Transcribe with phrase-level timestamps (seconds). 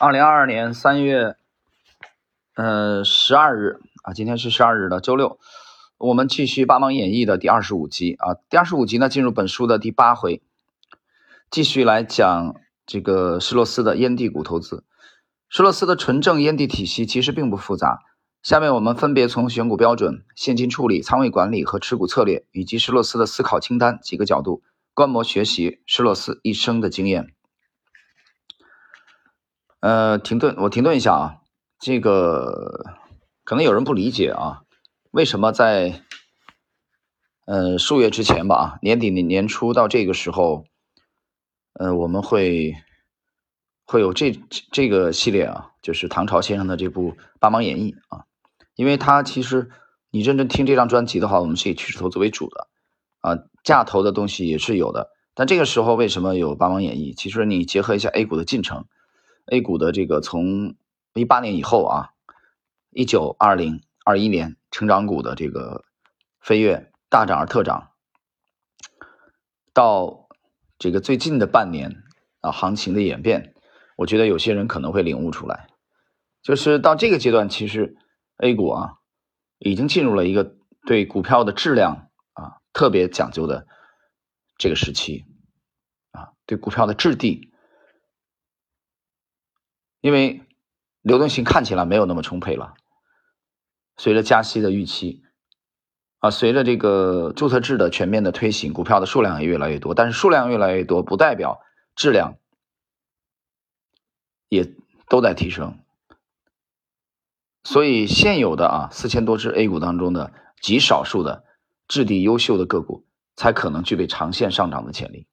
[0.00, 1.34] 二零二二年三月，
[2.54, 5.40] 呃十二日啊，今天是十二日的周六，
[5.98, 8.36] 我们继续《八芒演义》的第二十五集啊。
[8.48, 10.40] 第二十五集呢，进入本书的第八回，
[11.50, 12.54] 继续来讲
[12.86, 14.84] 这个施洛斯的烟蒂股投资。
[15.48, 17.98] 施洛斯的纯正烟蒂体系其实并不复杂。
[18.40, 24.62] 下面我们分别从选股标准、现金处理、仓位管理和持股策略，以及施洛斯的思考清单几个角度
[24.94, 27.34] 观摩学习施洛斯一生的经验。
[29.80, 31.36] 呃，停顿，我停顿一下啊，
[31.78, 32.84] 这个
[33.44, 34.62] 可能有人不理解啊，
[35.12, 36.02] 为什么在
[37.46, 40.64] 呃数月之前吧，年底年年初到这个时候，
[41.74, 42.74] 呃，我们会
[43.84, 44.36] 会有这
[44.72, 48.24] 这个系列啊，就是唐朝先生的这部《八芒演义》啊，
[48.74, 49.70] 因为他其实
[50.10, 52.66] 你认真听这张专辑的话，我们是以趋势投资为主的
[53.20, 57.12] 啊，价投的东西也是有的，但这个时候为什么有《八芒演义》？
[57.16, 58.86] 其实你结合一下 A 股的进程。
[59.50, 60.76] A 股的这个从
[61.14, 62.10] 一八年以后啊，
[62.90, 65.84] 一九二零二一年成长股的这个
[66.40, 67.92] 飞跃大涨而特涨，
[69.72, 70.28] 到
[70.78, 72.02] 这个最近的半年
[72.40, 73.54] 啊行情的演变，
[73.96, 75.68] 我觉得有些人可能会领悟出来，
[76.42, 77.96] 就是到这个阶段，其实
[78.36, 78.98] A 股啊
[79.58, 83.66] 已经进入了一个对股票的质量啊特别讲究的
[84.58, 85.24] 这个时期
[86.12, 87.47] 啊，对股票的质地。
[90.00, 90.42] 因为
[91.02, 92.74] 流动性看起来没有那么充沛了，
[93.96, 95.22] 随着加息的预期，
[96.18, 99.94] 啊，随着这个注册制的全面的推行，股票的数量也越来越多。
[99.94, 101.60] 但是数量越来越多，不代表
[101.94, 102.36] 质量
[104.48, 104.74] 也
[105.08, 105.78] 都在提升。
[107.62, 111.44] 所以现有的啊四千多只 A 股当中的极少数的
[111.86, 115.27] 质地优秀的个股，才可能具备长线上涨的潜力。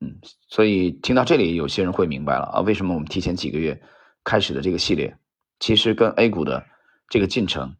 [0.00, 3.82] 嗯，所以听到这里，有些人会明白了啊，为什么我们提前几个月
[4.24, 5.16] 开始的这个系列，
[5.58, 6.66] 其实跟 A 股的
[7.08, 7.76] 这个进程，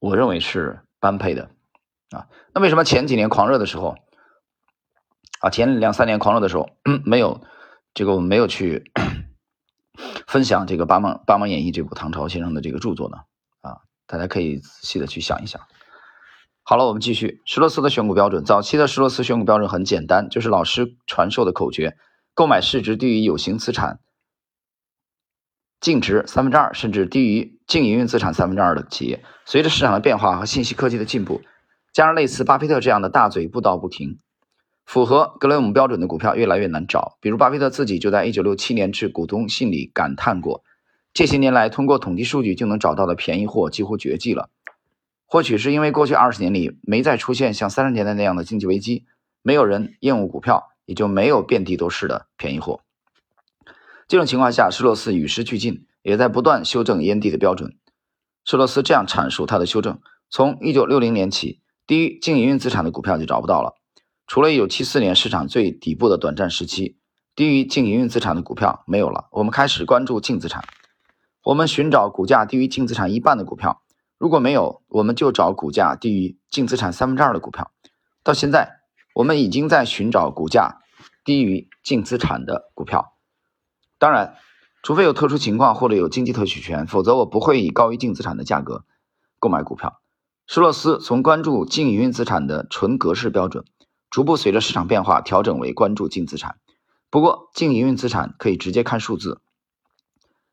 [0.00, 1.50] 我认为是般配的
[2.10, 2.26] 啊。
[2.52, 3.96] 那为什么前几年狂热的时候，
[5.40, 6.68] 啊，前两三年狂热的时候，
[7.04, 7.46] 没有
[7.94, 8.90] 这个我们没有去
[10.26, 13.18] 分享这个《八芒八芒演义》这部唐朝先生的这个著作呢？
[13.60, 15.60] 啊，大家可以仔细的去想一想。
[16.68, 18.44] 好了，我们继续施洛斯的选股标准。
[18.44, 21.96] 早期的施洛斯选股标准很简单，就是老师传授的口诀：
[22.34, 24.00] 购买市值低于有形资产
[25.80, 29.22] 净值三分之二，甚至低于净营运资产三分之二的企业。
[29.44, 31.40] 随着市场的变化和信息科技的进步，
[31.92, 34.18] 加上类似巴菲特这样的大嘴不道不停，
[34.84, 37.16] 符合格雷厄姆标准的股票越来越难找。
[37.20, 40.64] 比如巴菲特自己就在一九六七年致股东信里感叹过：
[41.14, 44.50] 这些年来，通过统计数据就能找到的便宜货几乎绝迹了。
[45.26, 49.04] 或许是因为过去二十年里没再出现像三十年代那样的经济危机，
[49.42, 52.80] 没有人厌恶股票，也就没有遍地都是的便宜货。
[54.06, 57.76] 这种情况下，施洛斯与时俱进，也在不断修正烟蒂的标准。
[58.44, 59.98] 施洛斯这样阐述他的修正：
[60.30, 63.74] 从一九六零年起，低于净营运资产的股票就找不到了。
[64.28, 66.98] 除了一九七四年市场最底部的短暂时期，
[67.34, 69.26] 低于净营运资产的股票没有了。
[69.32, 70.64] 我们开始关注净资产，
[71.42, 73.82] 我们寻找股价低于净资产一半的股票。
[74.18, 77.72] 如果没有，我们就找股价低于净资产三分之二的股票。
[78.22, 78.80] 到现在，
[79.14, 80.80] 我们已经在寻找股价
[81.24, 83.14] 低于净资产的股票。
[83.98, 84.36] 当然，
[84.82, 88.84] 除非有特殊情况或者有经济特许权，否则我不会以高于净资产的价格
[89.38, 90.00] 购买股票。
[90.46, 93.64] 施洛斯从关注净营运资产的纯格式标准，
[94.08, 96.56] 逐步随着市场变化调整为关注净资产。
[97.10, 99.40] 不过，净营运资产可以直接看数字，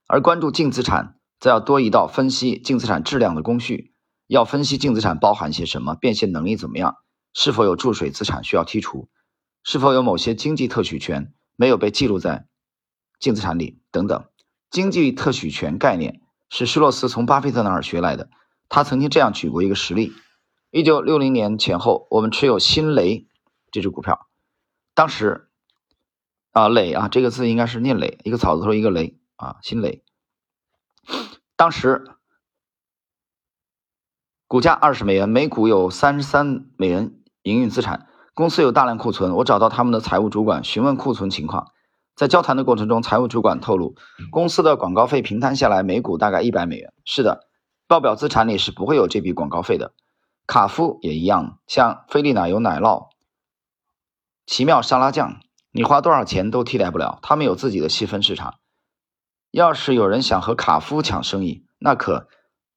[0.08, 1.16] 而关注净资产。
[1.44, 3.94] 则要多一道分析净资产质量的工序，
[4.28, 6.96] 要分析净资产包含些什么，变现能力怎么样，
[7.34, 9.10] 是否有注水资产需要剔除，
[9.62, 12.48] 是否有某些经济特许权没有被记录在
[13.20, 13.82] 净资产里？
[13.92, 14.24] 等等。
[14.72, 18.30] 经济特许权概念是施洛斯从巴菲特那儿学来的，
[18.70, 20.14] 他曾经这样举过一个实例：
[20.72, 23.28] 一九六零年前后，我们持有新雷
[23.70, 24.30] 这只股票，
[24.94, 25.50] 当时
[26.52, 30.06] 啊磊啊这个字应该是念磊，一个草字头一个雷啊新雷。
[31.64, 32.04] 当时
[34.48, 39.34] 股价二十美元，每股有三十三美元营运资产，公司有大量库存。
[39.36, 41.72] 我找到他们的财务主管询问库存情况，
[42.18, 43.96] 在交谈的过程中，财务主管透露，
[44.30, 46.92] 公司的广告费平摊下来每股大概一百美元。
[47.06, 47.48] 是的，
[47.88, 49.94] 报表资产里是不会有这笔广告费的。
[50.46, 53.08] 卡夫也一样，像菲力奶油奶酪、
[54.46, 55.40] 奇妙沙拉酱，
[55.72, 58.56] 你花多少钱都替代不了，他们有自己的细分市场。
[59.54, 62.28] 要是有人想和卡夫抢生意，那可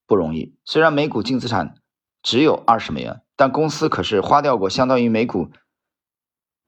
[0.05, 0.55] 不容易。
[0.63, 1.73] 虽然每股净资产
[2.21, 5.49] 只有二十美元，但公司可是花掉过相当于每股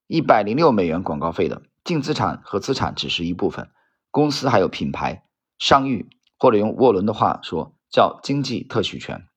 [0.07, 1.61] 一百零六美元广告费的。
[1.83, 3.69] 净资产和资产只是一部分，
[4.09, 5.25] 公司还有品牌、
[5.59, 6.09] 商誉，
[6.39, 9.27] 或者用沃伦的话说，叫经济特许权。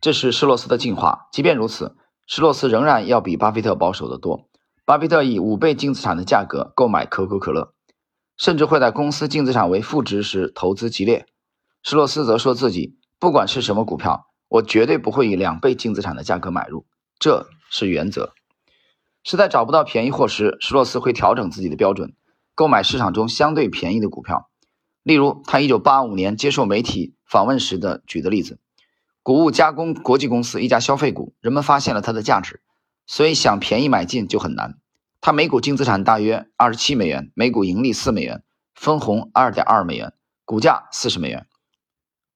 [0.00, 1.28] 这是施洛斯的进化。
[1.30, 4.48] 即便如此，施洛斯仍然要比巴菲特保守得多。
[4.84, 7.72] 巴菲特以五倍净资产的价格购买可口可乐，
[8.36, 11.26] 甚至会在公司净资产为负值时投资激烈。
[11.82, 16.86] 施洛斯则说自己不管是什么股票，我绝对不会以两倍净资产的价格买入，
[17.18, 18.32] 这是原则。
[19.24, 22.14] 实在找不到便宜货时，施洛斯会调整自己的标准，
[22.54, 24.50] 购买市场中相对便宜的股票。
[25.02, 28.58] 例如，他1985年接受媒体访问时的举的例子：
[29.22, 32.60] 谷物加工国际公司一家消费股，人们发现了它的价值，
[33.06, 34.78] 所以想便宜买进就很难。
[35.22, 40.12] 它每股净资产大约27美元，每股盈利4美元，分红2.2美元，
[40.44, 41.46] 股价40美元，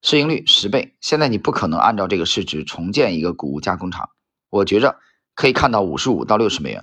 [0.01, 0.97] 市盈率10倍。
[1.03, 4.09] 现在你不可能按照这个市值重建一个谷物加工厂，
[4.49, 4.99] 我觉着。
[5.35, 6.83] 可以看到五十五到六十美元，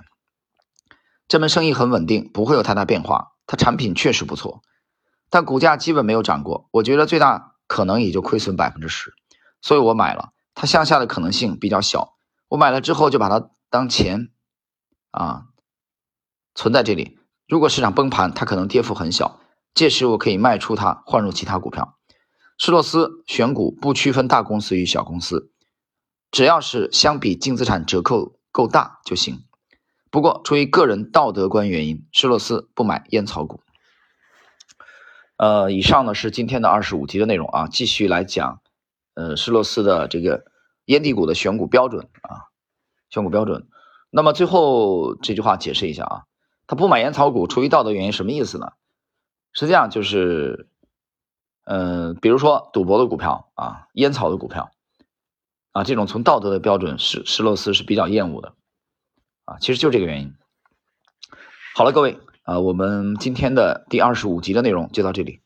[1.26, 3.32] 这门生意很稳定，不会有太大变化。
[3.48, 4.62] 它产品确实不错，
[5.28, 6.68] 但股价基本没有涨过。
[6.70, 9.12] 我觉得最大可能也就亏损百分之十，
[9.60, 10.34] 所以我买了。
[10.54, 12.14] 它向下的可能性比较小。
[12.46, 14.30] 我买了之后就把它当钱
[15.10, 15.46] 啊
[16.54, 17.18] 存在这里。
[17.48, 19.40] 如果市场崩盘，它可能跌幅很小，
[19.74, 21.98] 届时我可以卖出它，换入其他股票。
[22.58, 25.50] 施洛斯选股不区分大公司与小公司，
[26.30, 28.38] 只要是相比净资产折扣。
[28.54, 29.42] 够大就行。
[30.12, 33.64] 不过，出于个人道德观原因，施洛斯不买烟草股。
[35.36, 38.60] 呃，以上呢是今天的二十五集的内容啊，继续来讲，
[39.14, 40.44] 呃，施洛斯的这个
[40.84, 42.46] 烟蒂股的选股标准啊，
[43.10, 43.66] 选股标准。
[44.08, 46.22] 那么最后这句话解释一下啊，
[46.66, 48.72] 他不买烟草股，出于道德原因，什么意思呢？
[49.52, 50.68] 实际上就是，
[51.64, 54.70] 嗯，比如说赌博的股票啊，烟草的股票。
[55.72, 58.54] 啊，这种从道德的标准，施施洛斯是比较厌恶的，
[59.44, 60.32] 啊，其实就这个原因。
[61.74, 65.40] 好了，各位，啊，我们今天的第二十五集的内容就到这里。